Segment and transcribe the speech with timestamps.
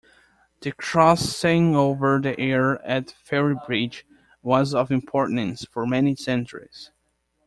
[0.61, 4.03] The crossing over the Aire at Ferrybridge
[4.41, 6.89] was of importance for many centuries.